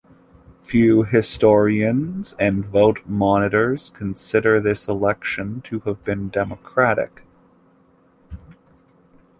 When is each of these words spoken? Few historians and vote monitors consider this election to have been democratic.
Few 0.63 1.03
historians 1.03 2.33
and 2.39 2.65
vote 2.65 3.05
monitors 3.05 3.91
consider 3.91 4.59
this 4.59 4.87
election 4.87 5.61
to 5.65 5.81
have 5.81 6.03
been 6.03 6.29
democratic. 6.31 7.21